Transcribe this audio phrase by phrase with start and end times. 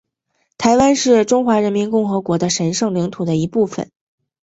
[0.57, 3.91] 台湾是中华人民共和国的神圣领土的一部分